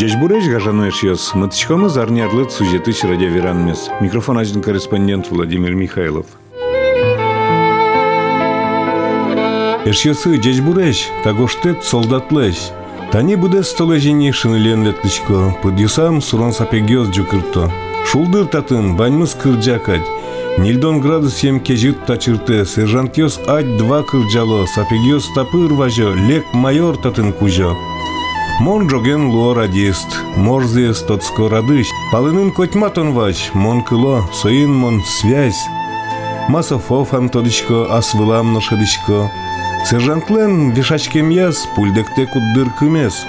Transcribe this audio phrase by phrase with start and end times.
[0.00, 1.34] Жеш буреш гажаноеш йос.
[1.34, 3.90] Мытышкомыз арнярлыт сюжетыш радиоверанмес.
[4.00, 6.24] Микрофон один корреспондент Владимир Михайлов.
[9.84, 12.70] Эшьосы жеш буреш, тагоштет солдатлеш.
[13.12, 17.70] Тани буде столежини шинелен летличко, подюсам сурон сапегиоз джукырто.
[18.06, 20.08] Шулдыр татын, баньмыз кырджакать.
[20.56, 26.96] Нильдон градус ем кежит тачырты, сержант йос ать два кырджало, сапегиоз тапыр важо, лек майор
[26.96, 27.76] татын кужо.
[28.60, 35.64] Мон жоген луо радист, морзе стоцко радыш, палынын котьматон вач, мон кыло, соин мон связь.
[36.50, 39.32] Масофов антодичко, асвылам ношедичко.
[39.88, 43.24] Сержантлен вишачкем яз, пульдекте куддыр кымес.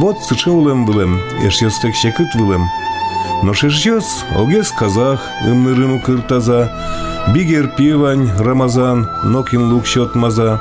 [0.00, 2.64] Вот сычы улем былем, эшьестек шекыт вылем.
[3.44, 6.72] Но шешьёс, огес казах, ымнырыну кыртаза,
[7.32, 10.60] бигер пивань, рамазан, нокин лук счет маза.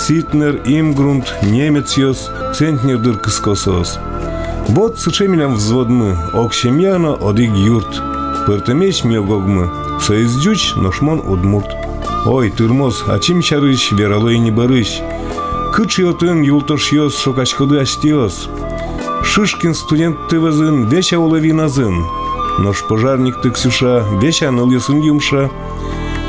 [0.00, 1.92] Ситнер, Имгрунт, немец
[2.56, 3.98] центнердыр кыскосос.
[4.68, 8.02] Вот сычемилям взводмы, окшемьяно одиг юрт.
[8.46, 11.70] Пыртымеш мелгогмы, соиздюч ношмон удмурт.
[12.24, 15.00] Ой, тырмоз, ачим чарыш, вералой не барыш.
[15.74, 18.48] Кычы отын юлтош йос, шокачкоды астиос.
[19.22, 22.06] Шишкин студент тывызын, веча уловиназын.
[22.58, 25.50] Нож пожарник ты, Ксюша, веча ныл йосын юмша.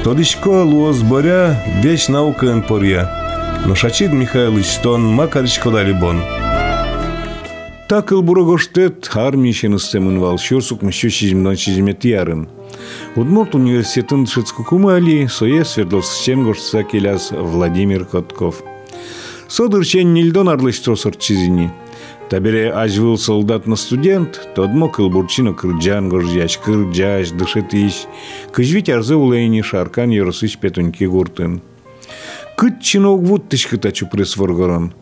[0.03, 3.20] Тодичко луоз боря, вещь наука поря
[3.66, 6.22] но Шачид Михайлович Стон Макарич Кодалибон.
[7.88, 12.48] Так Илбурогоштет армии шеныстемын вал шурсук мыщу чизмдан чизмети ярын.
[13.16, 18.64] Удмурт университетін шыцкукумы али сое Свердловск гошса келяс Владимир Котков.
[19.48, 21.70] Содырчен нильдон арлыштросор чизини.
[22.30, 28.06] Табере ажвыл солдат на студент, тодмо кылбурчино кырджан горжяч, кырджаш, дышетиш,
[28.54, 31.62] кыжвить арзы улейни шаркан еросыч петуньки гуртын.
[32.62, 34.94] Кытчинок вуттышкы тачу пресворгорон.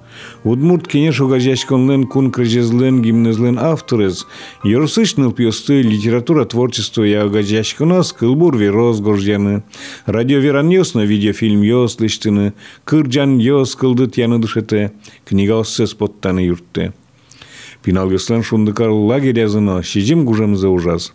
[0.46, 4.28] Удмурт кенеш огажачконлен кун крежезлен гимнезлен авторез,
[4.64, 9.64] Йорсышныл пьосты литература творчество я огажачконас кылбур вероз горжяны.
[10.06, 12.54] Радио веран на видеофильм йос лиштыны,
[12.86, 14.94] кырджан йос кылдыт яны дышете,
[15.26, 16.94] книга оссес поттаны юртте.
[17.84, 21.12] Пинал йослен шундыкар лагерь языно, шижим гужемзе ужас.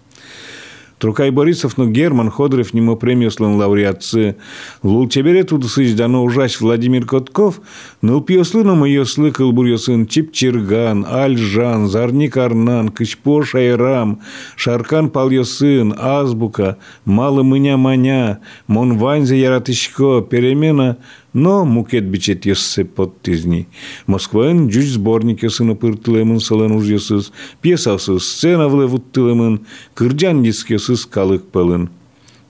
[0.98, 4.36] Трукай Борисов, но Герман Ходоров, нему премию слон лауреатцы.
[4.82, 5.64] Лул чебере тут
[5.96, 7.60] дано ужась Владимир Котков,
[8.00, 14.20] но пьеслыном ее слыкал бурьосын Чипчерган, Альжан, Зарник Арнан, Кычпо Шайрам,
[14.56, 20.98] Шаркан Пальосын, Азбука, Мало Мыня Маня, Мон Ванзе Яратышко, Перемена–
[21.34, 23.66] но мукет бичет йоссе подтизни.
[24.06, 31.44] Москваен джуч сборник йосына пыртылемын сален уж йосыз, пьесасы сцена влевуттылемын, кырджан диск йосыз калык
[31.44, 31.90] пылын.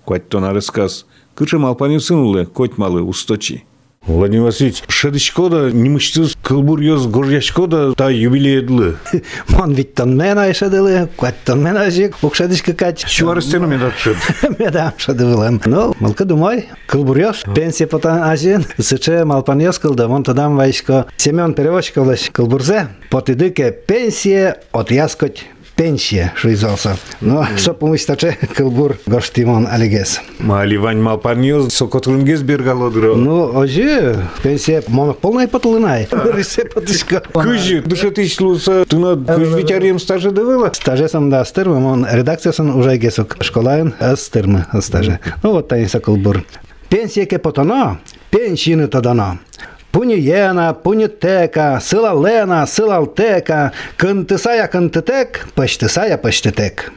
[0.05, 3.65] Куаттон арыскас, кыршым алпанюсын улы, котмалы усточи.
[4.07, 8.97] Владимир Васильевич, шедишкода, немыштыз Кылбурьез горячко да та юбилейдлы.
[9.49, 13.05] Ман виттан мен айшадылы, каттан мен ажик, окшадышка кать.
[13.09, 14.15] Шуарыстену мен атшын.
[14.59, 15.63] Мен амшадылым.
[15.65, 21.07] Но, малка думай, кылбурьез, пенсия потан ажин, сыче малпаньез кылда, вон тадам вайшко.
[21.17, 25.47] семён перевозчиков лаш кылбурзе, потыдыке пенсия от яскоть
[25.77, 26.97] пенсия шуизался.
[27.21, 30.21] Но что помыслить таче кылбур гоштимон алигес.
[30.39, 33.15] Мали вань мал парниоз сокотрунгез бергалодро.
[33.15, 36.09] Ну, оже, пенсия монах полная потлынай.
[36.35, 37.21] Рисе потышка.
[37.33, 40.71] Кыжи, душа ты шлуса, ты на кыжвитярием стаже давила?
[40.73, 45.21] Стаже сам да стырмы, он редакция сан уже гесок школаен, а стырмы стаже.
[45.43, 46.45] Ну вот таниса кылбур.
[46.89, 47.99] Пенсия ке потоно,
[48.31, 49.41] пенсины тодано.
[49.94, 56.92] Пунієна, пунітека, сила лена, сила алтека, кынтысая кынтытек, пыштысая пыштытек.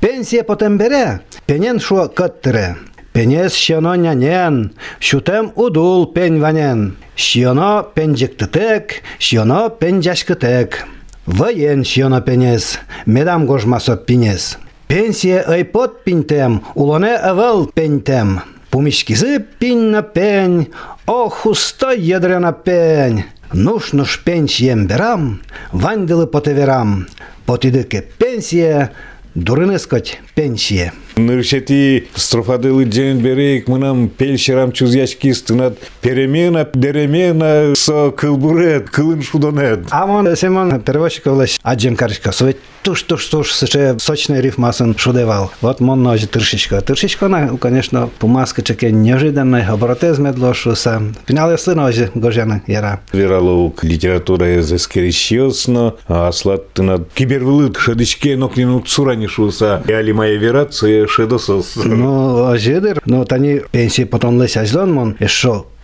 [0.00, 2.76] Пенсия потем бере, пенен шуа кыттыре.
[3.14, 6.96] Пенес щено нянен, шутем удул пень ванен.
[7.16, 10.84] Щено пенжектытек, щено пенжашкытек.
[11.26, 14.58] Воен щено пенес, медам гожмасо пинес.
[14.88, 18.42] Пенсия айпот пинтем, улоне авал пентем.
[18.69, 20.69] Пумишкизы пинь на пень,
[21.07, 23.23] ох, уста ядрена пень.
[23.51, 27.07] Нужно ж пенсием берам, вандили по теверам,
[27.47, 28.91] потидики пенсия,
[29.33, 30.93] дуринискать пенсия.
[31.19, 39.79] Ныршети строфадылы ден берейк мынам пельшерам чузячки стынат перемена деремена со кылбурет кылын шудонет.
[39.91, 45.51] Амон Семен переводчиковлаш аджем карышка совет туш туш туш сыче сочный рифмасын шудевал.
[45.61, 46.79] Вот мон ножи тыршичка.
[46.81, 51.01] Тыршичка на, конечно, пумаска чеке неожиданный оборотез медлошуса.
[51.25, 53.01] Пинал ясы ножи гожяны яра.
[53.11, 59.83] Вералук литература эскерищиосно, а слад тынат кибервылыт шедичке ноклинут суранишуса.
[59.87, 61.73] Яли моя верация шедосос.
[61.75, 65.15] Ну, ажедер, ну, тани пенсии потом лесь ажлан мон,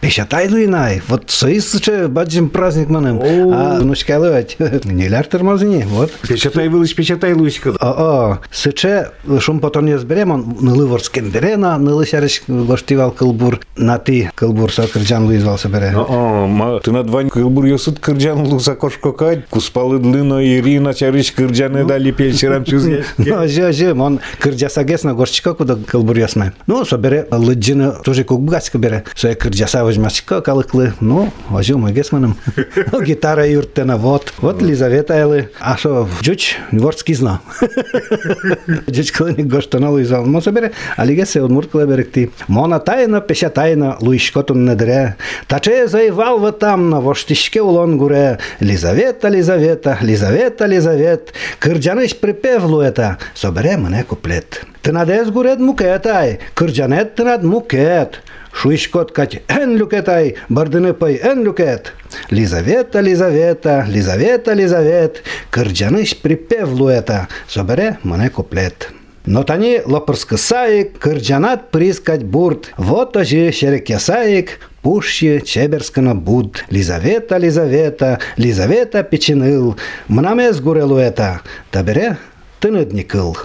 [0.05, 1.01] и шо, Печатайлуйнай.
[1.07, 3.19] Вот соисычы баджим праздник манам.
[3.21, 4.57] А внучкалывать.
[4.85, 5.83] Нелер тормозни.
[5.87, 6.11] Вот.
[6.27, 7.71] Печатай вылыш, печатай луська.
[7.79, 14.71] О, сыче шум потом не зберем, он нылыворским берена, нылысярыш гоштивал кылбур, на ты кылбур
[14.71, 15.93] со кырджан луизвался бере.
[15.95, 21.85] О, ма, ты над вань кылбур ёсут кырджан луса кошкокать, куспалы длино Ирина чарыш кырджаны
[21.85, 23.05] дали пельчерам чузяшки.
[23.17, 26.51] Ну, же, же, он кырджаса гесна горчика куда кылбур ясмай.
[26.67, 29.03] Ну, собере лыджины тоже кукбгаска бере.
[29.15, 30.93] Соя кырджаса возьмасика калыклы.
[30.99, 32.35] Ну, возю мой гесманом.
[32.91, 34.33] Ну, гитара юртена, вот.
[34.39, 35.49] Вот Лизавета Элы.
[35.59, 37.41] А что, джуч, ворский зна.
[38.89, 40.25] Джуч клыни гоштана луизал.
[40.25, 42.31] Мо собере, алиге се удмурт клеберекти.
[42.47, 45.15] Мона тайна, пеша тайна, луишкотун недре.
[45.47, 48.39] Таче заевал в там на воштишке улон гуре.
[48.59, 51.33] Лизавета, Лизавета, Лизавета, Лизавет.
[51.59, 53.17] Кырджаныш припев луета.
[53.33, 54.65] Собере мене куплет.
[54.85, 58.21] Ты надез гурет мукетай, кырджанет ты над мукет.
[58.55, 61.93] Шуишкот кать эн люкетай, бардыны пай эн люкет.
[62.29, 68.89] Лизавета, Лизавета, Лизавета, Лизавет, кырджаныш припев луета, собере мене куплет.
[69.25, 72.71] Но тани лопырскы саик, кырджанат прискать бурт.
[72.77, 76.63] Вот ожи шерек ясаик, пуще чеберскана буд.
[76.69, 79.75] Лизавета, Лизавета, Лизавета печеныл.
[80.07, 81.41] Мнамез гуре луета,
[81.71, 82.17] табере
[82.61, 83.35] тыныдникыл.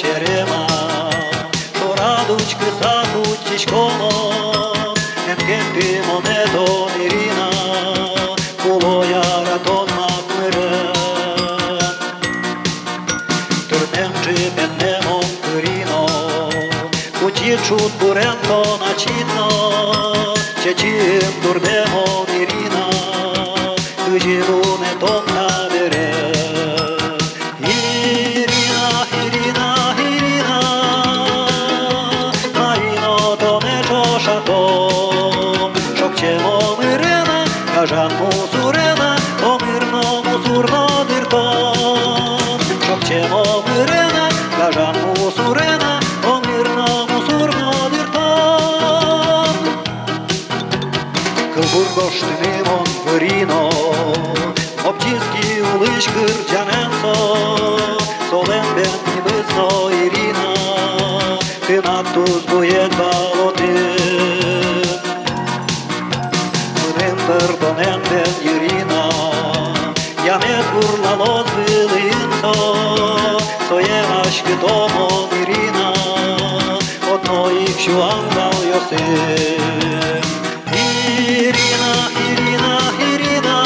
[0.00, 0.68] Шерема,
[1.76, 4.32] що радучки садуть тічкомо,
[5.30, 7.50] Емкемпі монето Ірина,
[8.64, 10.92] було я ратон макмире.
[13.68, 16.08] Турнем чи пеннемо киріно,
[17.20, 20.34] Кутічут буренко начітно,
[20.64, 20.99] Чечім
[74.31, 75.93] Соем ашкы томон Ирина,
[77.13, 78.99] Одно их шуан дал Йосиф.
[80.71, 81.93] Ирина,
[82.29, 82.73] Ирина,
[83.11, 83.57] Ирина,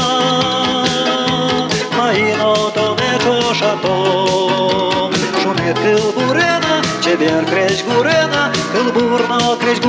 [1.97, 3.93] Маино то не чошато,
[5.43, 9.79] Шумет кыл бурена, Чебер креч гурена, Кыл бурно, креч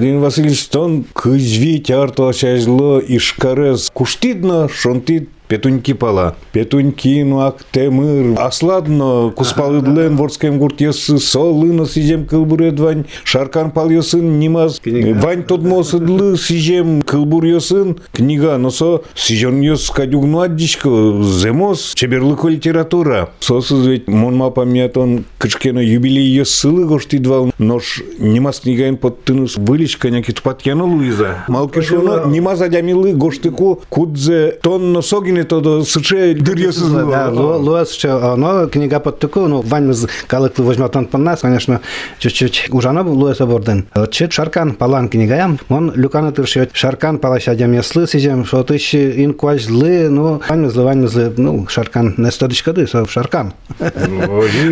[0.00, 6.36] Владимир Васильевич, тон кызви тярто ачажло ишкарез куштидно шонтид Петуньки пала.
[6.52, 8.38] Петуньки ну ак темыр.
[8.38, 13.06] Асладно куспалыдлен ворскем гурт йосы солыно сижем кылбурет вань.
[13.24, 14.80] Шаркан пал йосын нимаз.
[14.84, 17.98] Вань тодмосыдлы сижем кылбур йосын.
[18.12, 20.88] Книга носо сижен йос кадюгну аддичко.
[21.20, 23.30] Земос чеберлыко литература.
[23.40, 27.50] Сосыз ведь монма памятон кычкено юбилей йосылы гоштидвал.
[27.58, 31.38] Нож нимаз книгайн под тынус вылич коняки тупаткяно Луиза.
[31.48, 39.48] Малкешоно нимаз адямилы гоштыку кудзе тонно согине то суче дырьёсыз Да, оно книга под такую,
[39.48, 39.94] ну, вань
[40.26, 41.80] калык возьмет он по нас, конечно,
[42.18, 43.86] чуть-чуть ужана луаса борден.
[44.10, 49.24] Чет шаркан палан книгаям, он люкана тыршет, шаркан палаша дям яслы сидем, что ты еще
[49.24, 53.52] инкуаж злы, ну, вань злы, вань злы, ну, шаркан не стодичка ды, шаркан.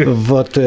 [0.07, 0.59] Вот,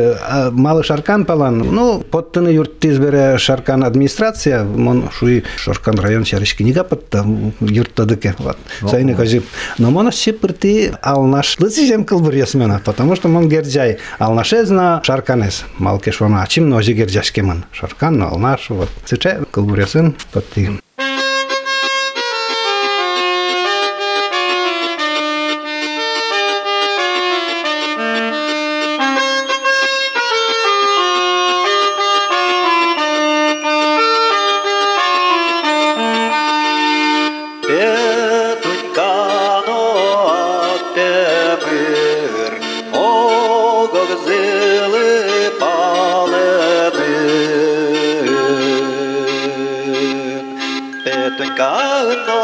[0.51, 6.55] малый шаркан палан, ну, под тыны юрт избере шаркан администрация, он шуи шаркан район шариш
[6.55, 7.03] книга под
[7.59, 8.57] юрт тадыке, вот.
[8.89, 9.43] Сайны кажи,
[9.77, 16.43] но мона шипырты алнашлы сижем кылбыр ясмена, потому что мон герджай алнашезна шарканес, малкеш вона
[16.43, 18.89] ачим ножи герджашкеман, шаркан алнаш, вот.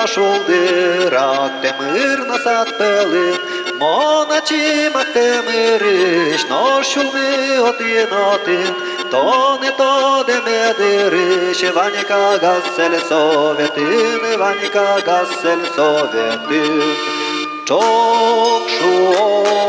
[0.07, 0.13] Сычай кылбыр ясын, подти.
[0.15, 3.37] шулдырак темыр насат пылын
[3.79, 8.75] Моначима темырыш ношулны отын отын
[9.11, 16.97] Тоне то демедырыш Ваника гассел советын Ваника гассел советын
[17.67, 18.87] Çok şu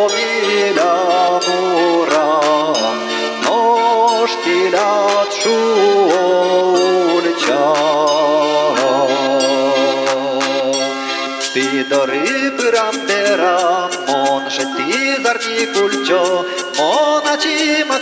[0.10, 0.17] mila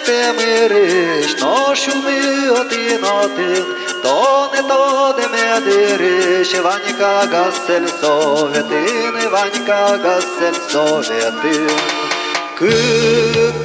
[0.07, 3.65] макте мириш, но шуми один один,
[4.03, 11.71] то не то де медириш, Ванька гасель советин, Ванька гасель советин.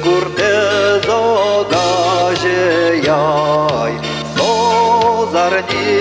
[0.02, 0.56] Курте
[1.06, 2.62] зогаже
[3.04, 3.94] яй,
[4.36, 5.92] Созарни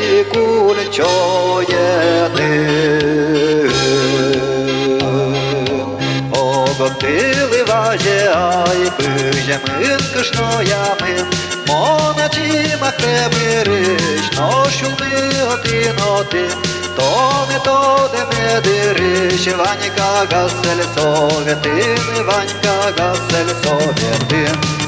[6.81, 7.21] кульчо єдин.
[7.21, 11.25] Котили важе, ай, пижемин кишноями,
[11.67, 16.51] Моначі махремириш, ношуми один один,
[16.95, 24.80] То не то, де не дириш, Ванька гасель советин, Ванька гасель советин.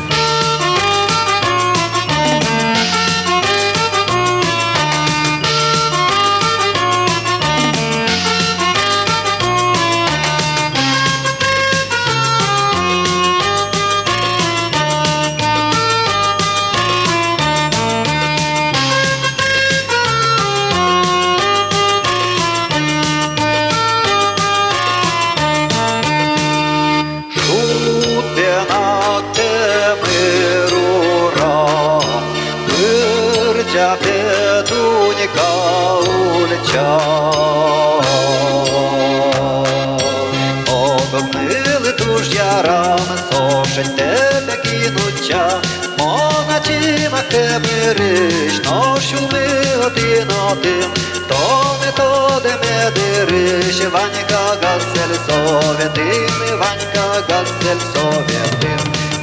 [53.94, 58.80] Ванька гасель советин, Ванька гасель советин.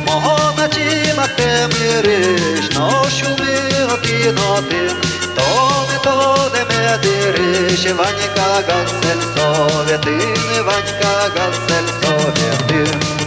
[0.07, 3.57] Мого начи махте мириш, ношуми
[3.93, 4.97] один один,
[5.35, 13.20] то не то, де ме дириш, Ванька гасель советин, Ванька гасель советин.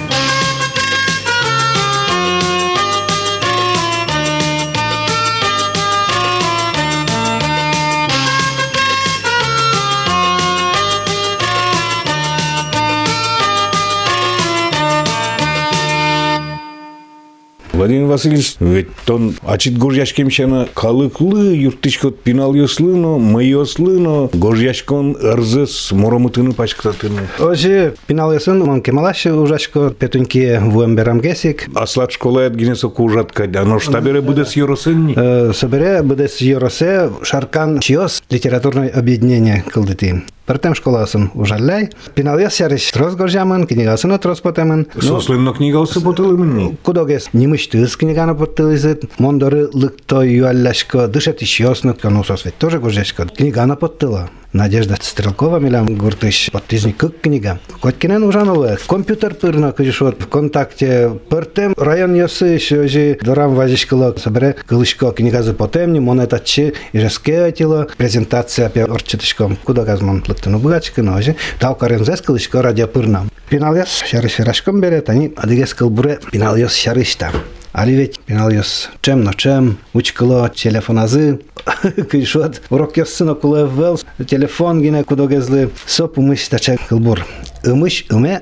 [17.84, 27.28] Владимир Васильевич, ведь тон ачит горжашкемшана калыклы юртышкот пиналйослыно, майослыно, горжашкон ырзыс моромытыны пачкататыны.
[27.40, 31.68] Ожи пиналесын мон кемалаши ужашко петуньки вуэмберам гесик.
[31.76, 35.16] Аслат школа от генесо кужатка, оно штабере буде с юросынни.
[35.18, 40.24] Э, Собере буде с Йоросе Шаркан Чиос литературное объединение кылдыты.
[40.47, 41.91] Пертем школасын ужалляй.
[42.15, 44.87] Пиналес сярыш трос горжамын, книгасына трос потемын.
[45.01, 46.79] Сосленно книга усы потылымынни.
[46.83, 53.27] Кудогес немыштыз книганы подтылызыт, мондоры лыкто юалляшко, дышат ищёснут, ну сосвет тоже горжашко.
[53.27, 54.31] Книгана подтыла.
[54.54, 57.60] Надежда Стрелкова милям гуртыш подтизни кык книга.
[57.82, 58.78] Коткинен ужановы.
[58.88, 61.10] Компьютер пырна кыжишот ВКонтакте.
[61.28, 68.86] Пыртем район ясы шожи дорам вазишкыло собере кылышко книгазы потемни монетачы ижеске атило презентация пе
[68.86, 69.58] орчытышком.
[69.64, 71.36] Куда газмон лыктыну быгачкы ножи.
[71.60, 73.26] Тау карензес кылышко радио пырна.
[73.54, 77.28] penaljas šariširaškam bereta, ni adiges kalbure penaljas šarišta.
[77.74, 81.40] Ali veç penaljas çem no çem, uçkılo telefonazı,
[82.10, 87.18] kıyşot, urok yazsın okula evvel, telefon yine kudogezli, sop ımış da çek kalbur.
[87.66, 88.42] Imış ıme,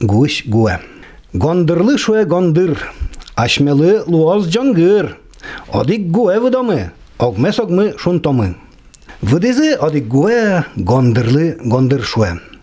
[0.00, 0.78] guş gue.
[1.34, 2.78] Gondırlı şoe gondır,
[3.36, 5.06] aşmeli luoz cangır,
[5.72, 6.80] odik gue vıdamı,
[7.18, 8.46] ogmes ogmı şuntomı.
[9.22, 12.53] Vıdezi odik gue gondırlı gondır şoe.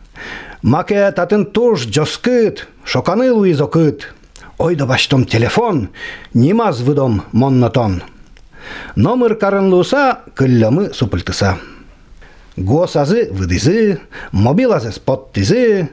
[0.61, 3.61] Маке татын туш жоскыт, шоканы луиз.
[4.59, 5.89] Ой да баштом телефон,
[6.35, 8.03] нимаз выдом моннотон.
[8.95, 11.57] Номер карынлуса кыллямы супылтыса.
[12.57, 14.01] Госазы выдызы,
[14.31, 15.89] мобилазы споттызы,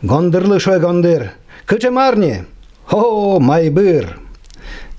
[0.00, 1.32] гондырлы шой гондыр.
[1.66, 2.46] Кычым арни,
[2.86, 4.18] хо майбыр.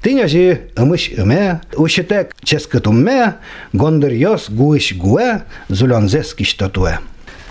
[0.04, 3.38] Тыняжи ымыш ыме, ушетек ческытумме,
[3.74, 7.00] гондыр йос гуиш гуэ, зулонзес киштотуэ.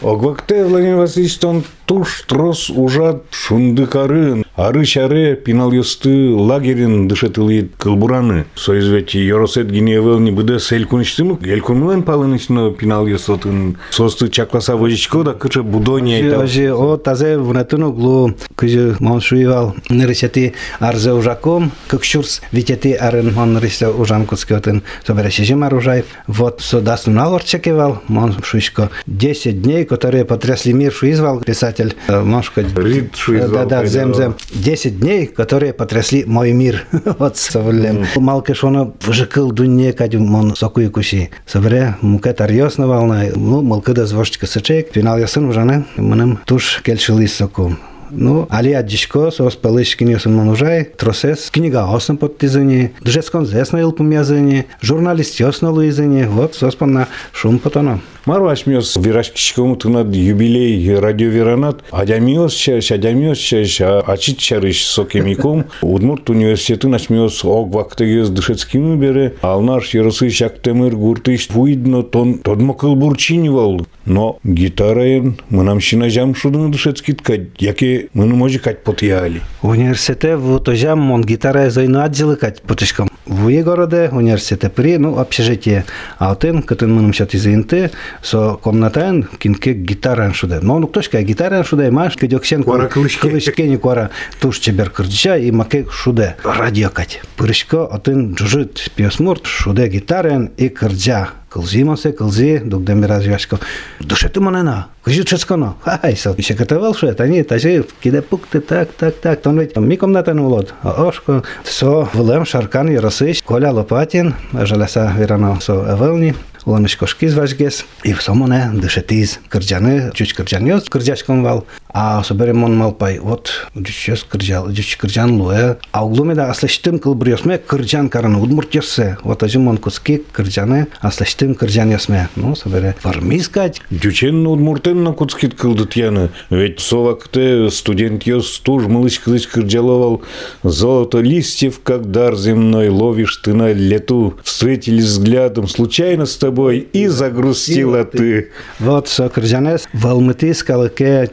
[0.02, 8.44] Огвакте Владимир Васильевич тон туш трос ужат шундыкарын, ары шаре пинал юсты лагерин дышетылы кылбураны.
[8.56, 15.62] Соизвети Йоросет гиневел не буде селькунштымы, елкунмылен палынычны пинал юсотын состы чакласа вожичко да кыча
[15.62, 16.40] будони айта.
[16.40, 23.88] Ожи о тазе внатын углу кыжы моншуевал нырысети арзе ужаком, кыкшурс витети арын мон нырысе
[23.88, 24.82] ужам куцкётын.
[25.06, 26.04] Соберешежи маружай.
[26.26, 32.60] Вот со дасунал орчекевал мон шуишко 10 дней, которые потрясли мир шуизвал писатель э, Мошко.
[32.60, 33.92] Рид шуизвал, Да, да, пойдёт.
[33.92, 34.34] зем, зем.
[34.52, 36.84] 10 дней, которые потрясли мой мир.
[37.18, 38.04] Вот совлем.
[38.16, 41.30] Малке шоно вжикыл дунне кадю мон сокуй куши.
[41.46, 43.24] Собре мукет арьосна волна.
[43.34, 44.92] Ну, малкы да звоштика сычек.
[44.92, 45.84] Финал ясын ужаны.
[45.96, 47.76] Мыным туш келшилы соку.
[48.10, 54.10] Ну, али аджишко, сос палыш кинесун манужай, тросес, книга осна под тизани, дужескон зесна илпум
[54.10, 58.00] языни, журналист ясна луизани, вот сос на шум потоно.
[58.26, 66.96] Марваш мёс вирашкишкому тынат юбилей радиоверанат, адямиос чаш, адямиос чаш, ачит чарыш сокемиком, Удмурт университетын
[66.96, 73.86] ачмиос огвактегез дышецкими бере, алнаш яросы шактемыр гуртыш вуидно тон тодмокыл бурчинивал.
[74.06, 79.40] Но гитараен мынамшина жам шудын дышецкитка, яке мыны можи кать потяли.
[79.62, 83.08] В университете в Тожам мон гитара зайну отделыкать потышком.
[83.26, 85.84] В городе университете при, ну, общежитие.
[86.18, 87.90] А отын, кытын мыным шат изинты,
[88.22, 90.60] со комнатан кинке гитаран шуде.
[90.60, 93.20] Но ну ктошка гитаран шуде, маш, кедёксен кылышке.
[93.20, 96.36] кылышкени куара туш чебер кырдыша и маке шуде.
[96.44, 97.20] Радио кать.
[97.36, 101.30] Пырышко отын джужит пиосмурт шуде гитаран и кырджа.
[101.56, 103.58] Кылзимасе, кылзи, дугден biraz yaşko.
[104.00, 105.76] Душеты манена, кыжы ческано.
[105.82, 109.96] Хай, со, еще катавал это, они, тажи, киде пукты, так, так, так, тон ведь ми
[109.96, 110.74] комната улот.
[110.82, 116.34] А ошко, со, влем шаркан яросыш, Коля Лопатин, жалеса верано со эвелни,
[116.66, 120.88] Оламышкош киз важгес, и в сомоне дыше тиз кырджаны, чуч кырджан йоз,
[121.22, 121.64] конвал,
[121.98, 127.56] а соберем он малпай, вот, чучес кырджал, чуч кырджан луэ, а углуме да аслыштым кылбырьосме
[127.56, 133.80] кырджан караны удмурт йосе, вот ажым он куски кырджаны, аслыштым кырджан йосме, ну, собере, вармискать,
[133.90, 136.28] Дючен удмуртен на куцкит кылдыт яны.
[136.50, 140.22] Ведь совакте студент ёс туж мылыч кылыч кырджаловал.
[140.62, 144.34] Золото листьев, как дар земной, ловишь ты на лету.
[144.42, 148.50] Встретились взглядом случайно с тобой, и загрустила ты.
[148.80, 151.30] Вот со кырджанес, в Алматы скалыке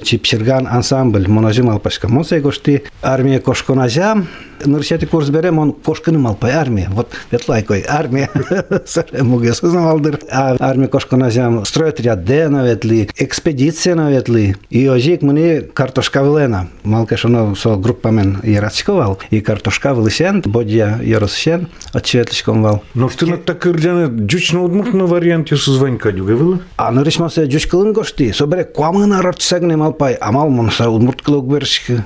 [0.54, 4.28] кыргызстан ансамбль муножим алпашка мон сойгошти армия кошкон ажам
[4.66, 6.92] наречете кој разберем, он кошка не мал па армија.
[6.94, 8.30] Вот ветлај кој армија.
[8.94, 10.20] Саре му ги сознам алдер.
[10.32, 14.56] А армија кошка на зем стројат ряде на ветли, експедиција на ветли.
[14.70, 16.68] И ожик мне картошка велена.
[16.84, 22.82] Малка шоно со група мен и рачковал и картошка велишен, бодја јоросшен, а четличком вал.
[22.96, 26.60] Но што на такрдјане џучно одмртно вариант ја созвань каѓу гевела?
[26.78, 28.32] А наречма се џучкалын гошти.
[28.34, 32.02] Собре, која на рот сегне мал пај, а мал мон се одмрткало гвершки.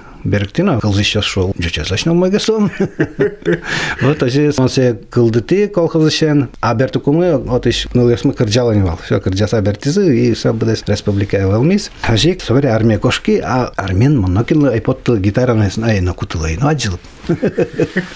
[1.59, 2.70] Жуча зачнул мой гастом.
[4.00, 8.83] Вот, а здесь он се кылдыты колхоз ишен, а бертукумы, вот иш, ну, ясмы кырджалан
[8.85, 8.98] вал.
[9.05, 11.90] Все, кырджаса бертизы, и все будет республика валмис.
[12.02, 17.00] А жик, собери армия кошки, а армен монокил, айпот гитара ай, накутылай, ну, аджилып.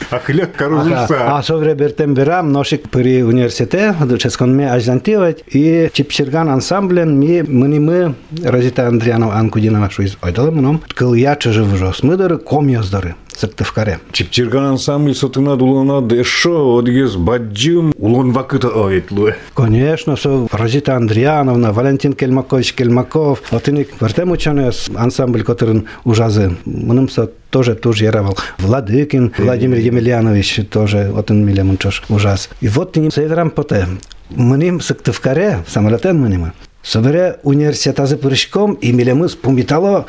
[0.10, 0.58] Акляк Ага.
[0.58, 1.18] карузуса.
[1.38, 7.80] А совре бертем берам, ношик при университете, дуческон ме аждантивать, и чипчерган ансамблен ми мыни
[7.80, 13.16] мы, Розита Андрианова Анкудинова, что из ойдалы мыном, кыл я чыжы вжос, мыдары ком яздары,
[13.36, 14.00] сыктывкаре.
[14.12, 19.32] Чипчирган ансамбль сотына дулана дэшо, одгез баджим, улон вакыта ойтлу.
[19.54, 27.10] Конечно, со Розита Андриановна, Валентин Кельмакович Кельмаков, вот и вертем ученый ансамбль, который ужазы, мыным
[27.10, 28.38] со тоже тоже яравал.
[28.58, 31.78] Владыкин Владимир Емельянович тоже, вот он милем
[32.10, 32.50] ужас.
[32.62, 33.88] И вот ты не северам поте.
[34.30, 36.54] Мним сыктывкаре, самолетен мним.
[36.82, 40.06] Собере университет азы пырышком, и милемыз пумитало,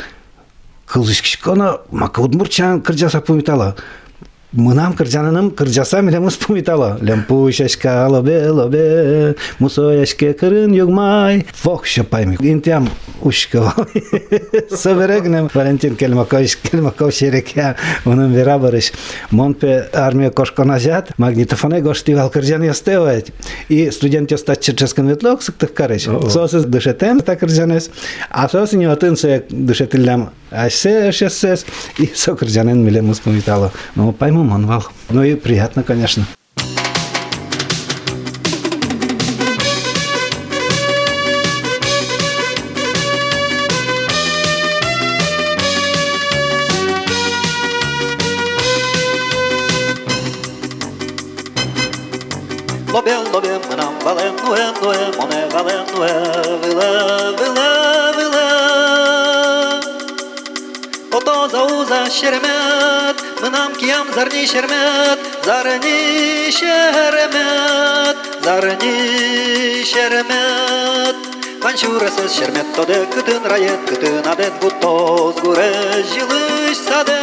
[0.93, 3.75] кылышкана макудмурчан кыр жасап коймуйталы
[4.54, 4.94] удмурчан кырджаса пумитало.
[4.94, 6.98] Мынам кырджаныным кырджаса милемыз пумитало.
[7.02, 11.46] Лемпу шашка лобе лобе, мусо яшке кырын югмай.
[11.64, 12.38] Вох шапайми.
[12.40, 12.90] Интям
[13.22, 13.74] ушкава.
[14.70, 17.76] Соберегнем Валентин Кельмакович Кельмаков шерекя,
[18.06, 18.94] унын вера барыш.
[19.32, 23.32] Монпе армия кошконажат, магнитофоне гоштивал кырджан ястевать.
[23.70, 26.04] И студент остат черческан ветлок сыктых карыш.
[26.04, 27.90] Сосыз дышетем так кырджанес.
[28.30, 31.66] А сосыз не отын се дышетиллям асе шессес.
[31.98, 33.72] И со кырджанен милемус помитало.
[33.96, 34.85] Ну, пойму манвал.
[35.11, 36.27] Ну и приятно, конечно.
[52.93, 53.25] Валем,
[55.53, 55.85] валем,
[56.63, 56.91] виле,
[57.39, 57.71] виле,
[58.17, 58.49] виле.
[61.13, 63.02] Ото зауза шеремет,
[63.43, 71.17] мынам киям зарни шермет зарни шермет зарни шермет
[71.63, 75.73] Ванчурасыз шермет тоды күтін райет күтін адет бұт тоз гуре
[76.13, 77.19] жылыш сады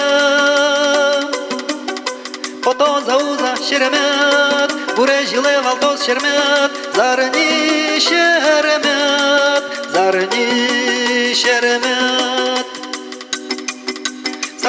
[2.63, 9.63] Пото зауза шермет гуре жылы валтоз шермет зарни шермет
[9.95, 12.58] зарни шермет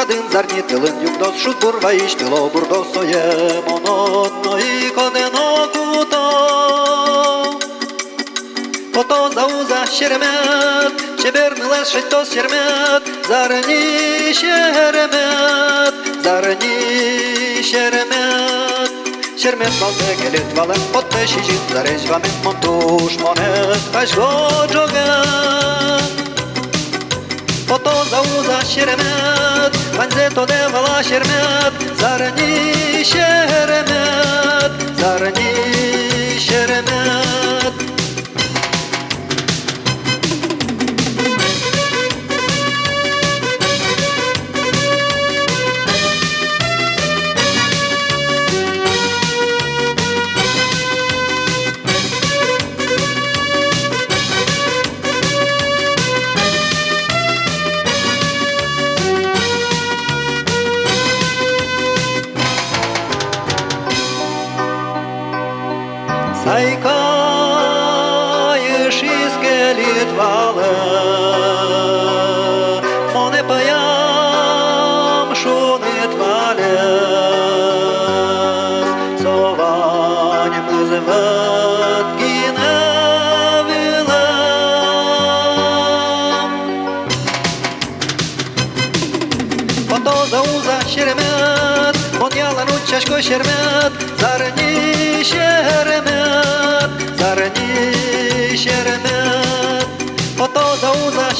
[0.09, 3.25] Садын зарни тылын югдос шут бурва иш тыло бурдос сое
[3.67, 6.25] монотно и кодено куто.
[8.99, 18.91] Ото зауза шеремет, чебер милес шейтос шермет, зарни шеремет, зарни шеремет.
[19.41, 24.29] Шермет балте келет валем потте шижит, зареш вамет монтуш монет, каш го
[24.71, 26.03] джоген.
[27.69, 37.29] Ото зауза шеремет, خنزتو ده غلا شرمت زرنی شرمت زرنی شرمت
[66.44, 70.11] Sei kai, es ist gelit,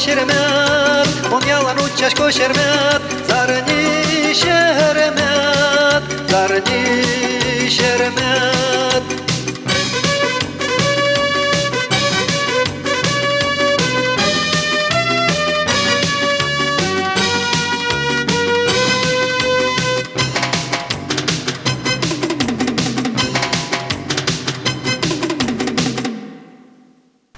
[0.00, 9.29] шеремет, он ялану чашко шермет, зарни шеремет, зарни шеремет.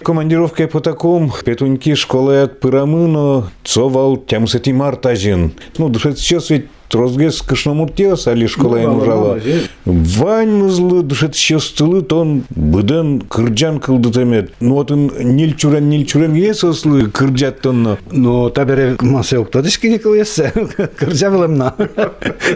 [0.04, 5.54] Командировка по таком, петуньки школы от пырамыно, цовал тямсети мартажин.
[5.78, 9.40] Ну, сейчас ведь трозгес кышномуртиос али школайын Ну.
[9.86, 14.52] Вань мызлы душет щестылы тон быдын кырджан кылды темет.
[14.60, 17.98] Ну вот он нил чурен нил чурен есослы кырджат тонно.
[18.12, 20.52] Ну, табере масел кто дышки не клеется,
[21.00, 21.76] кырджа на.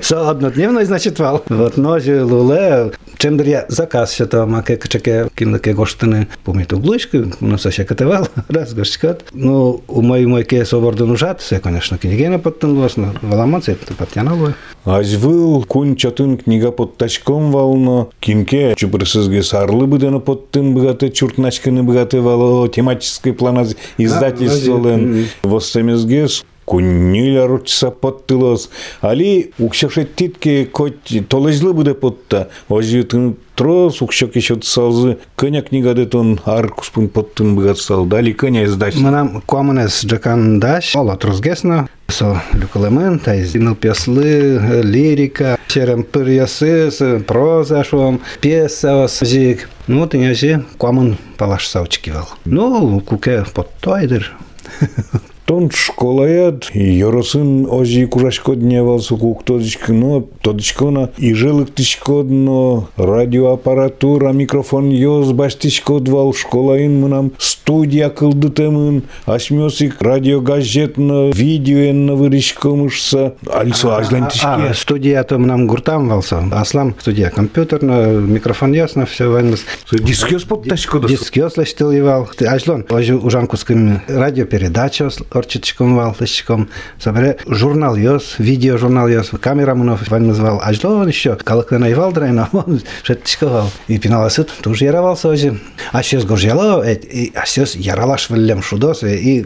[0.03, 1.43] Со однодневно, значит, вал.
[1.49, 7.57] Вот ножи луле, чем я заказ ще то маке кчеке киндаке гоштыны помиту блышки, ну
[7.57, 9.25] со ще катевал, раз гошкат.
[9.33, 13.93] Ну, у моей мойке собордын ужат, все, конечно, книгена подтянулась, но валаман это
[14.27, 14.53] подтянуло.
[14.85, 22.21] Ажвыл кун чатын книга под тачком вално, кинке чупрысызге сарлы быдыны подтын быгаты чуртначкыны быгаты
[22.21, 25.27] вало, тематический план издательстволен.
[25.43, 26.27] Востемезге
[26.67, 28.69] кунниля ручса подтылос.
[29.01, 32.49] Али укшакшет титке коть толежлы буде подта.
[32.67, 35.17] Ожитын трос укшак еще салзы.
[35.37, 38.05] Коня книга детон аркус пун подтын быгат сал.
[38.05, 38.95] Дали коня издач.
[38.95, 47.84] Манам комунес джакан даш, ола трозгесна, со люкалемен, та издинал пяслы, лирика, черем пырьясыс, проза
[47.84, 49.68] шуам, пьеса осжик.
[49.86, 52.28] Ну, вот и не же комун палаш саучкивал.
[52.44, 54.32] Ну, куке под тойдер.
[55.47, 66.33] Тон школаят, йоросын ожи курашко дневался куктодичкно, тодичкона, и жилык тичкодно, радиоаппаратура, микрофон йоз баштичкодвал
[66.33, 74.73] школаин мынам студия кылдытемын, ашмёсик радиогазетно, видеоенно вырышкомышса, альсо ажлан А, тишке.
[74.73, 76.43] студия то нам гуртам валса.
[76.51, 79.63] Аслам студия компьютерно, микрофон ясно, все ванус.
[79.93, 81.09] Дискёс подтачкодос.
[81.09, 82.27] Дискиос лештил евал.
[82.45, 86.69] Ажлон, ожи ужанкуским радиопередача орчичком вал, лештиком.
[86.99, 90.61] Собере журнал йос, видеожурнал йос, камера мунов вань назвал.
[90.61, 93.71] Ажлон еще, калаквена евал драйна, он шеттичковал.
[93.87, 95.59] И пиналасыт, тоже яровался ожи.
[95.91, 99.45] А сейчас горжело, и а сейчас яралаш валлем шудос, и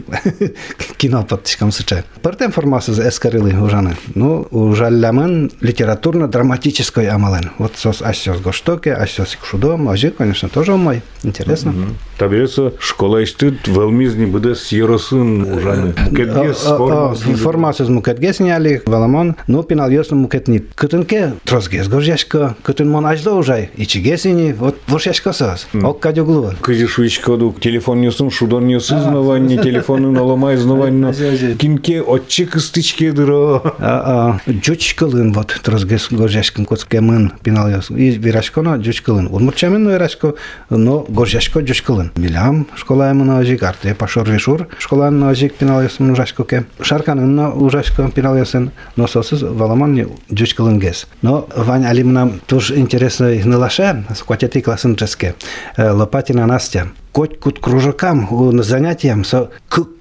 [0.96, 2.04] кино подтичком сыча.
[2.22, 3.96] Партем формасы эскарилы ужаны.
[4.14, 7.50] Ну, ужаллямын литературно-драматической амален.
[7.58, 11.02] Вот сос асёс гоштоке, асёс шудом, ажи, конечно, тоже мой.
[11.22, 11.74] Интересно.
[12.18, 15.81] Таберется школа иштыт, велмизни быдес йоросын ужаны.
[15.82, 17.36] Мукетгес, А, а, форма.
[17.36, 20.62] Формацию с мукетге сняли, валамон, ну, пинал ёсно мукетни.
[20.74, 23.70] Кытынке трозгес горжашка, кытын мон ажло ужай.
[23.76, 25.66] И чигесини, вот воршашка сас.
[25.82, 26.54] Ок кадю глува.
[26.60, 31.08] Кыжы шуичкоду телефон несун, шудон несун знаванне, телефоны наломай знаванне.
[31.08, 31.54] Ази, ази.
[31.54, 33.62] Кинке отчик стычке дыро.
[33.78, 37.90] А, а, джучкалын вот трозгес горжашкин коцкемын пинал ёс.
[37.90, 39.28] И вирашкона джучкалын.
[39.30, 40.34] Удмурчамын вирашко,
[40.70, 42.12] но горжашко джучкалын.
[42.16, 46.64] Милям школаемын ажик, арте пашор вишур школан ажик пинал ёсын ужашкоке.
[46.80, 51.06] Шарканын на ужашко пинал ёсын, но сосыз валаман не джучкалын гес.
[51.22, 55.34] Но Вань Алимнам тоже интересно налаше, скотяти классын ческе.
[55.78, 56.88] Лопатина Настя.
[57.12, 59.50] Коть кут кружокам занятиям со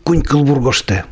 [0.04, 1.06] кунь кылбургоште.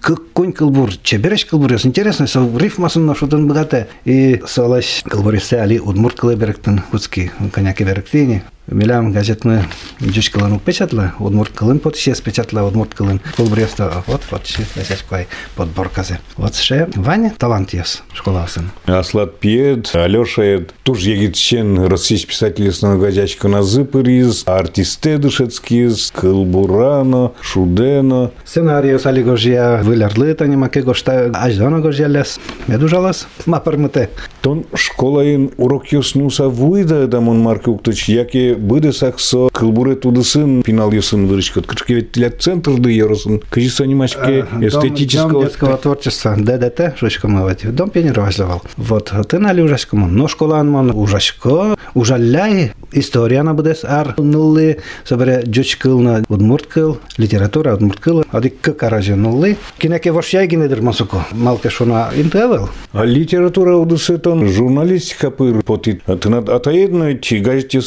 [0.00, 3.88] К конь кылбур, чебереш кылбур, интересно, со рифмасын на шутын богате.
[4.04, 8.44] И солаш кылбурисе али удмурт кылыберектен хуцки, коняки беректини.
[8.66, 9.62] Милям газетны
[10.00, 16.18] жүч кылын печатла, удмурт кылын потише печатла, удмурт кылын кылбуреста, вот потише, лесеш квай подборказы.
[16.36, 18.70] Вот ше, Ваня талант ес школасын.
[18.86, 20.74] Аслат пьет, Алеша ед.
[20.82, 28.32] Туж егитчен российский писатель газячка на зыпыриз, артисте душецкиз, Кылбурано, Шудено.
[28.44, 32.40] Сценарию сали гожия вылярлы, тани маке гошта, аждана гожия лес.
[32.66, 34.10] Медужалас, ма пармыте.
[34.40, 41.26] Тон школаин урок юснуса вуйда дамон марки уктыч, яке быды саксо кылбуре тудысын пинал юсын
[41.26, 41.66] вырычкот.
[41.66, 43.40] Кычке ведь центрды еросын.
[43.50, 45.44] Кыжиса немашке Дом- Дом эстетического.
[45.44, 47.74] детского творчества ДДТ, шучка мывать.
[47.74, 48.62] Дом пионера возливал.
[48.76, 50.06] Вот, ты нали ужашкому.
[50.08, 52.72] Но школа мон ужашко, ужаляй.
[52.92, 54.78] История на будес ар нулы.
[55.04, 56.98] Собере джучкыл на удмурткыл.
[57.18, 58.24] Литература удмурткыл.
[58.30, 59.56] Ади какаражи нулы.
[59.78, 61.26] Кинеке вошяй гинедер масуко.
[61.32, 62.68] Малке шона интевел.
[62.92, 66.02] А литература удысетон журналистика пыр потит.
[66.06, 67.80] А ты над атаедно чи газете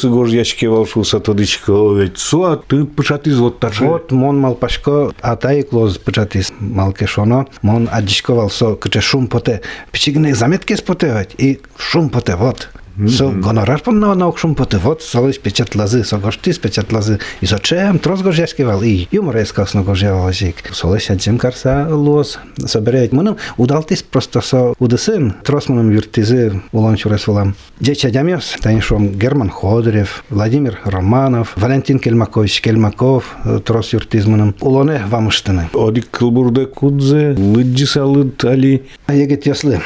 [0.60, 3.84] ушкевалшу са тодичка овеќ суа, ты пушати злот таче.
[3.84, 9.62] Вот мон мал пашко, а тај клоз пушати малкешоно, мон адишковал со кче шум поте,
[9.92, 12.68] пичигне заметки спотевать и шум поте, вот.
[13.08, 17.18] Со гонорар пон на наук шум поте вот солиш печат лазы, со гошти печат лазы.
[17.40, 20.56] И со чем трос гожяшкивал и юмор ескас на гожявал жик.
[20.72, 22.38] Солиш адзем карса лоз.
[22.58, 25.34] Соберет мыным удалтис просто со удысын.
[25.44, 27.54] Трос мыным юртизы улон чурес валам.
[27.80, 34.54] Деча дямес, танишом Герман Ходырев, Владимир Романов, Валентин Кельмакович Кельмаков, э, трос юртизмыным.
[34.60, 35.70] Улоне вамыштыны.
[35.72, 38.86] Оди кылбурде кудзе, лыджи салыт али.
[39.08, 39.80] Егет яслы.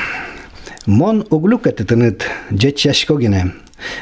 [0.85, 3.53] Мон углюк этетынет джечашкогине.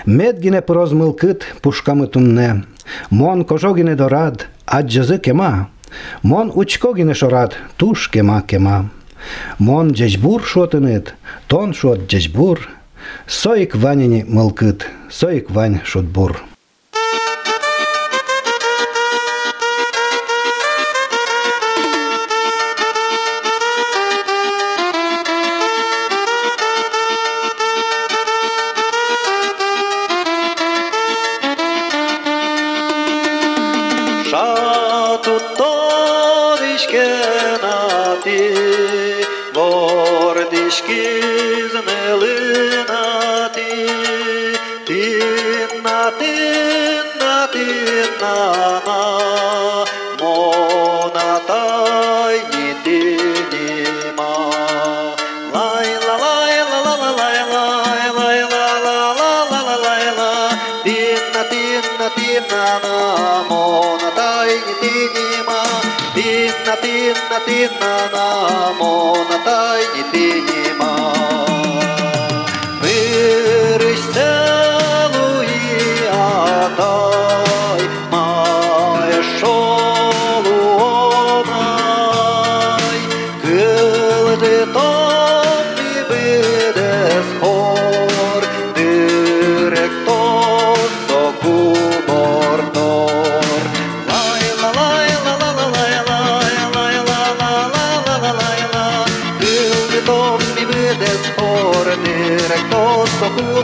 [0.05, 2.63] Медгине порозмыл кыт пушкамы тунне.
[3.09, 5.69] Мон кожогине дорад, аджазы кема.
[6.23, 8.89] Мон учкогине шорад, туш кема кема.
[9.59, 11.15] Мон джечбур шотынет,
[11.47, 12.69] тон шот джечбур.
[13.25, 16.43] Соик ванини мылкыт, соик вань шотбур.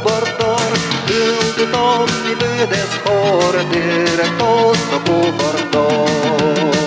[0.04, 0.70] bortor
[1.08, 6.77] Lugnt om i blödets hår Direkt oss bortor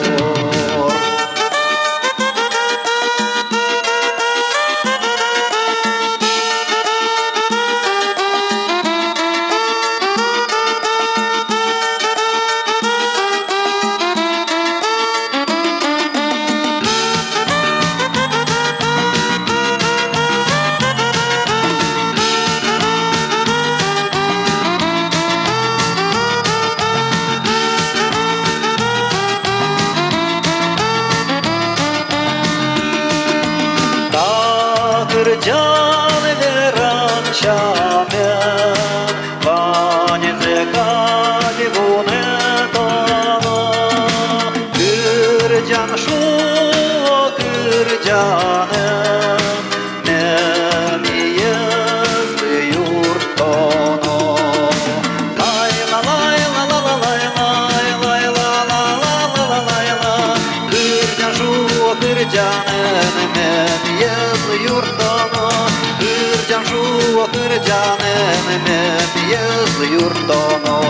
[70.32, 70.81] yurtana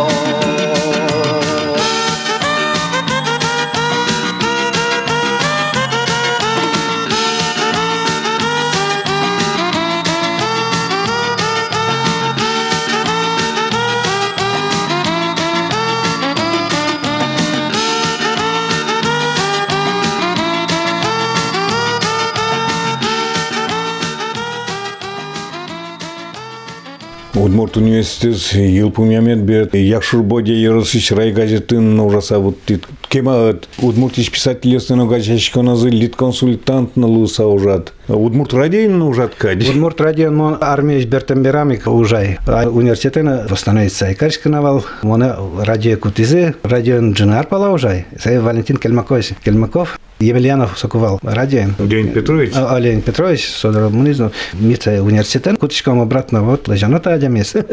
[27.77, 36.15] Университет Елпумямет бет Якшурбоде Яросыч рай газетін ужаса вот тит кема Удмуртич писательственно газетчиконазы лит
[36.15, 37.93] консультант на луса ужат.
[38.07, 39.69] Удмурт радейн ужат кади.
[39.69, 42.37] Удмурт радион мон армия бертемберамик ужай.
[42.47, 44.85] А университетена восстановится Айкаршка навал.
[45.03, 48.05] Мона радио кутизе, радио джинар пала ужай.
[48.19, 49.25] Сай Валентин Кельмаков.
[49.43, 49.99] Кельмаков.
[50.21, 51.69] Емельянов соковал радио.
[51.79, 52.53] Леонид Петрович.
[52.55, 57.55] А, Олег Петрович, Содор Мунизов, Мица университет, кутишком обратно, вот, лежанота адямес.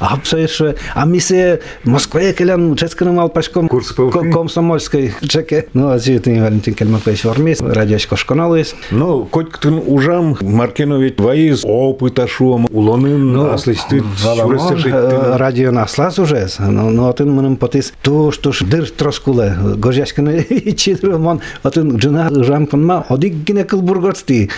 [0.00, 0.60] А псоешь,
[0.94, 5.66] а мисе Москве келян, ческаным алпашком, Курс по комсомольской чеке.
[5.74, 8.74] Ну, а зит Валентин Кельмакович в армии, радиочко шконалуес.
[8.90, 16.48] Ну, коть ктын ужам Маркенович ваиз опыт ашуам улонын аслышты Валамон, э, радио наслаз уже,
[16.58, 20.44] но но атын мыным потис туш туш дыр троскуле, гожяшканы
[20.76, 21.40] чидры мон
[21.72, 24.50] атын джина жамканма одиггине кыл бургоцти,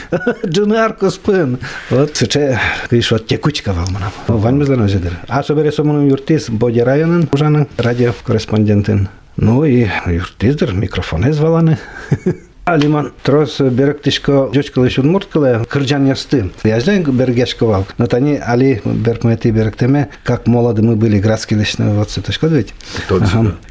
[0.44, 1.58] джина аркоспын.
[1.90, 4.10] Вот сече кыш вот текучка валмана.
[4.26, 5.18] Вань мызлан өзедер.
[5.28, 9.08] А собере сомуным юртис Боди районын ужаны радио корреспондентын.
[9.36, 11.78] Ну и юртиздер микрофон зваланы.
[12.64, 16.50] Алиман трос беректишко жочкалыш удмурткале кырджан ясты.
[16.64, 22.16] Я знаю бергешковал, но тани али беркмети беректеме, как молоды мы были градские личные вот
[22.16, 22.72] это что ведь.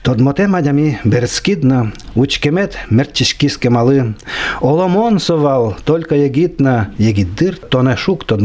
[0.04, 4.14] Тод моте мадями берскидна, учкемет мерчишкиске малы.
[4.62, 8.42] Оломон совал, только егитна, егиддыр, то не шук тод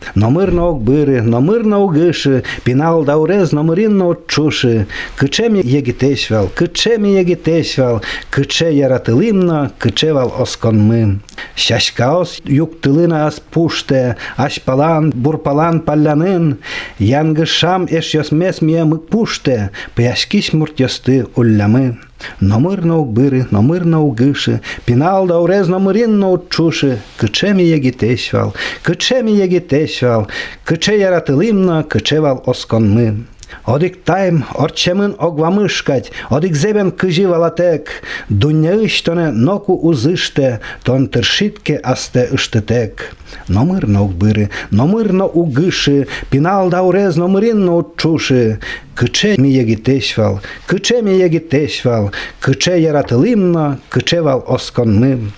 [0.00, 0.12] маны.
[0.14, 4.86] Номыр на быры, номыр на гышы, пинал даурез номырин на чуши.
[5.16, 11.20] Кычеме егитешвал, кычеме егитешвал, кыче яратылымна, кычевал осконмы.
[11.54, 16.58] Шашкаос юктылына ас пуште, ашпалан, бурпалан паллянын,
[16.98, 21.98] янгышам эш йосмес мие мык пуште, пыяшкиш муртьосты уллямы.
[22.40, 30.28] Номыр на быры, номыр на гышы, пинал даурез номырин на чуши, кычеме егитешвал, кычеме егитешвал,
[30.64, 33.26] кыче яратылымна, кычевал осконмы.
[33.64, 37.88] Одик тайм орчемын огвамышкать, одик зебен кыжи валатек,
[38.28, 43.14] дунья ыштоне ноку узыште, тон тершитке асте ыштетек.
[43.48, 48.58] Номыр на угбыры, номыр на угыши, пинал даурез номырин на учуши,
[48.94, 55.32] кыче ми егитешвал, кыче ми егитешвал, кыче яратылымна, кычевал осконмым.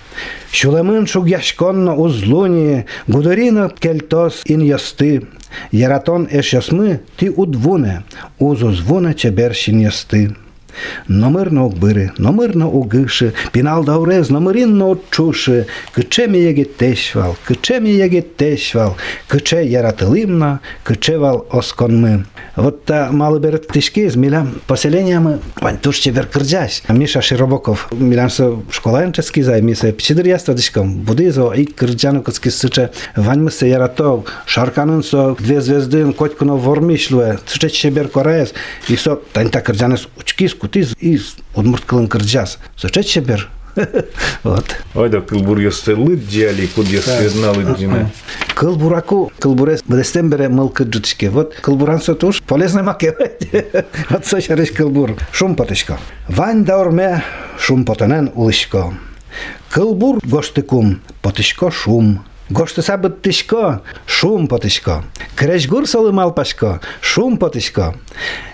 [0.51, 5.23] Шулемын шугяшконно узлуни, гудорина кельтос ин ясты,
[5.71, 8.03] Яратон еш ясмы ти удвуне,
[8.39, 9.81] узу звуне чебер шин
[10.73, 10.83] ясты.
[11.07, 18.21] Номырно быры, номырно угышы, пинал даурез, номыринно отчушы, кыче ми еге тешвал, кыче ми еге
[18.21, 18.95] тешвал,
[19.27, 22.25] кыче яратылымна, кычевал осконмы.
[22.55, 26.83] Вот та мало берет тишки з милям поселениями, вань туш чебер кырджаш.
[26.89, 32.49] Миша Широбоков, милям со школаенчески зай, ми се пчидыр яста дишком, будизо и кырджану кыски
[32.49, 38.53] сыче, вань мы се яратов, шарканын со две звездын, котькуно вормишлуе, цыче чебер кораес,
[38.87, 41.19] и со тань та кырджанес учкис кутиз и
[41.55, 42.57] удмурткалын кырджас.
[42.77, 43.49] Сочет чебер.
[44.43, 44.65] Вот.
[44.93, 48.11] Айда кылбур ясты лыд дияли, куд ясты зналы дина.
[48.55, 51.29] Кыл бураку, кыл бурес, бдестен бере мыл кыджучке.
[51.29, 53.15] Вот кыл буран сотуш, полезный маке.
[54.09, 55.17] Вот со шарыш кыл бур.
[55.31, 55.97] Шум потышко.
[56.29, 57.23] Вань даурме
[57.57, 58.93] шум потанен улышко.
[59.69, 62.23] Кыл бур гоштыкум, потышко шум.
[62.49, 65.03] Гоштыса быттышко, шум потышко.
[65.35, 67.95] Крешгур солым алпашко, шум потышко.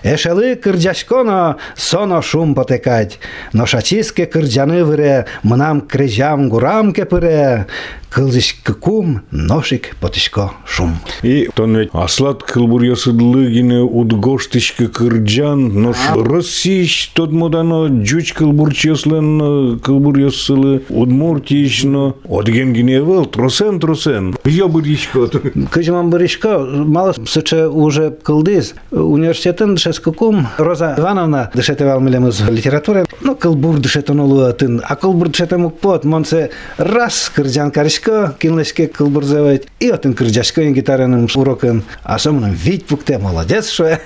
[0.02, 3.18] Эшелы кырджашконо, соно шум потекать.
[3.52, 7.66] Но шачиске кырджаны выре, мнам крежам гурам кепыре.
[8.10, 10.98] Кылзыш кыкум, ношик потышко шум.
[11.22, 18.74] И тон ведь аслат кылбур ясыдлы гине удгоштышкы кырджан, но россиш тот модано джуч кылбур
[18.74, 24.36] чеслен кылбур ясылы удмуртиш, но одген гине вел, тросен тросен.
[24.44, 25.28] Ёбыришко.
[25.70, 28.74] Кыжман бырышко, мало сыче уже кылдыз.
[28.90, 35.66] Университетын дышес кукум, Роза Ивановна дышетевал милемыз литература, ну, кылбур дышетон олуатын, а кылбур дышетем
[35.66, 42.86] укпот, монсе раз кырджан карышко, кинлешке кылбурзевать, и отын кырджашко гитараның урокын, а сомның вить
[42.86, 43.96] пукте, молодец, шо.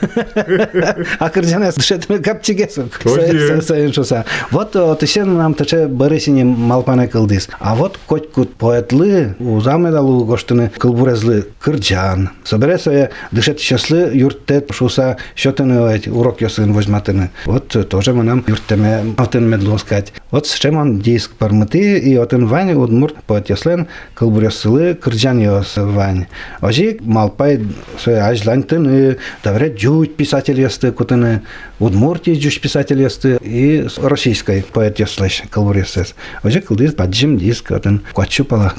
[1.18, 3.00] А кырджанес дышетем капчигесок.
[3.04, 4.24] Сайын шоса.
[4.50, 7.48] Вот отышен нам таче барысине малпане кылдыз.
[7.58, 9.34] А вот котькут поэтлы,
[9.64, 12.30] узамедалу гоштыны кылбурезлы кырджан.
[12.44, 17.30] Собересе дышет счастлы юрттет шуса счетыны урок ясын возьматыны.
[17.46, 20.12] Вот тоже мы нам юрттеме отын медлоскать.
[20.30, 25.76] Вот с чем он диск пармыты и отын вань удмурт поэт яслен кылбуресылы кырджан яс
[25.76, 26.26] вань.
[26.60, 27.66] Ожи малпай
[27.98, 31.42] свой ажлантыны, давре джуть писатель ясты кутыны,
[31.78, 36.14] удмуртий джуть писатель ясты и российской поэт яслыш кылбуресес.
[36.42, 38.74] Ожи кылдыз баджим диск отын квачу пала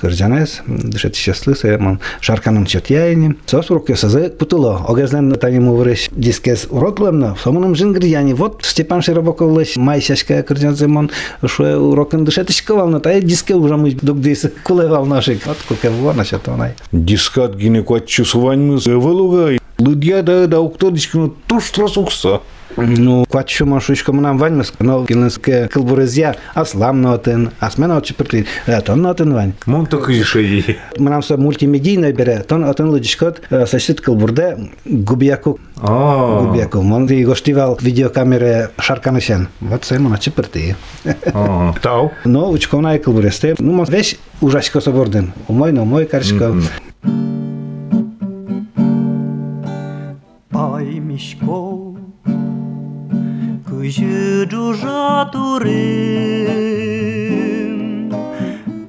[0.75, 3.35] кырджанес, дышет счастлы сэмон шарканым четяйни.
[3.45, 4.85] Сос урок ясазы путыло.
[4.87, 8.33] Огезлен танему вырыш дискес уроклемно, сомуным жингрияни.
[8.33, 11.11] Вот Степан Широбоков лыш майсяшка кырджан зэмон,
[11.45, 11.75] шуэ
[12.25, 15.45] дышет ишковал, но тай диске уже мы дугдис кулевал нашик.
[15.45, 16.73] Вот куке вона шатонай.
[16.91, 19.59] Дискат гине квачу суваньмыз эвелугай.
[19.77, 22.41] Лыдья да да уктодичкину туш тросукса.
[22.77, 28.45] Ну, квачу машучка нам ваньмас, но кинеске кылбурезя аслам нотен, асмен очи припри,
[28.85, 29.53] тон нотен вань.
[29.65, 30.77] Мон так и шеи.
[30.99, 36.41] Нам са мультимедийно бере, тон отен лудишкот, сашит кылбурде, губияку, А.
[36.41, 36.81] губияку.
[36.81, 39.47] Мон и гоштивал видеокамере шарканешен.
[39.61, 40.75] Вот се мона чипрти.
[41.33, 41.73] А.
[41.81, 42.11] Тау.
[42.25, 45.31] Но учковна е кылбуресте, ну мон веш ужашко соборден.
[45.47, 46.53] Умой, но мой каршко.
[50.51, 51.84] Пай мишко
[53.84, 55.70] Кыжы жужа турым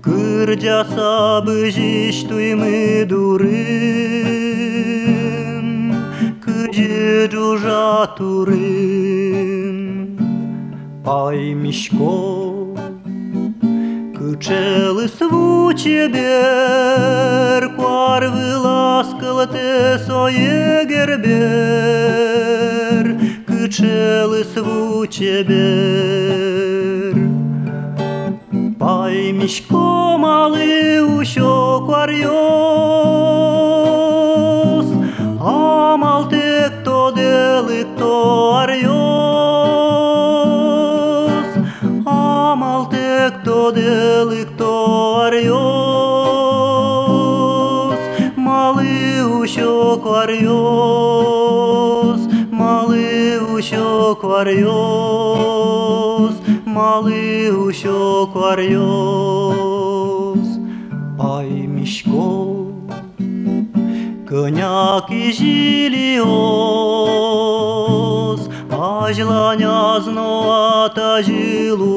[0.02, 3.52] Кырджаса быжиш туймы дурым
[6.44, 9.78] Кыжы жужа турым
[11.06, 12.16] Пай мишко
[14.22, 22.05] Кычелы свуче бер, квар выласкал те сое гербер,
[23.77, 27.15] Кычелы свуче бер.
[28.81, 32.96] Пай мишко малы ушо кварьо,
[58.46, 59.58] ущок варьёс.
[61.20, 62.68] Ай, Мишко,
[64.30, 66.22] коняк и жилиос,
[68.72, 71.96] Ажланя зноата жилуос,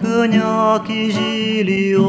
[0.00, 2.02] коняк и жилиос.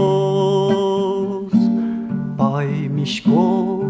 [2.39, 3.82] Ай, Мишко,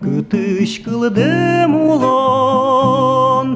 [0.00, 1.72] кытыш кылдем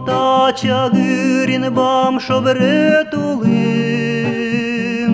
[0.06, 5.14] та чагырин бам шобре тулын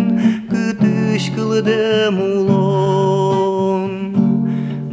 [0.52, 1.86] кытыш кылды
[2.18, 3.92] мулон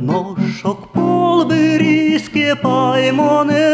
[0.07, 0.19] но
[0.59, 3.67] шок пол бириске паймоны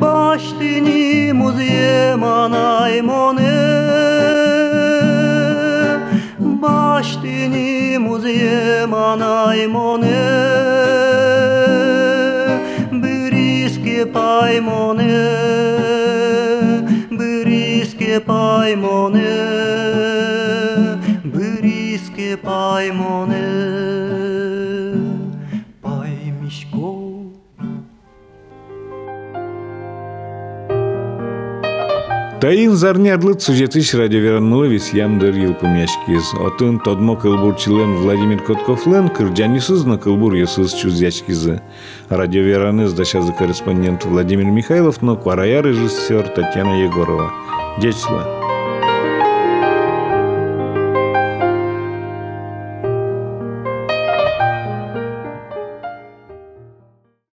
[0.00, 3.52] баштыни музее манаймоны
[6.62, 10.37] баштини музее манаймоны
[14.47, 15.21] Бириске паймоне,
[17.19, 19.33] Бириске паймоне,
[21.23, 22.37] Бириске
[32.40, 36.34] Тайын зарнярлык сюжетыш радиоверанновис ямдыр йылпымяшкиз.
[36.46, 41.60] Отын тодмо кылбурчилен Владимир Котковлен кырджанисызна кылбур ясыз чузячкизы.
[42.08, 47.32] Радиовераныз дашазы корреспондент Владимир Михайлов, но кварая режиссер Татьяна Егорова.
[47.80, 48.37] Дечла.